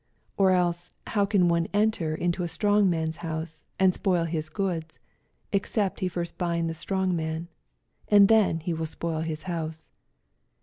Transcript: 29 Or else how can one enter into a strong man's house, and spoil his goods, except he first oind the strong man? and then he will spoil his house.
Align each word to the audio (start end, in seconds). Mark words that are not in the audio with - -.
29 0.37 0.51
Or 0.51 0.57
else 0.57 0.89
how 1.05 1.25
can 1.27 1.47
one 1.47 1.67
enter 1.75 2.15
into 2.15 2.41
a 2.41 2.47
strong 2.47 2.89
man's 2.89 3.17
house, 3.17 3.63
and 3.79 3.93
spoil 3.93 4.23
his 4.23 4.49
goods, 4.49 4.97
except 5.51 5.99
he 5.99 6.07
first 6.07 6.35
oind 6.39 6.67
the 6.67 6.73
strong 6.73 7.15
man? 7.15 7.47
and 8.07 8.27
then 8.27 8.61
he 8.61 8.73
will 8.73 8.87
spoil 8.87 9.19
his 9.19 9.43
house. 9.43 9.91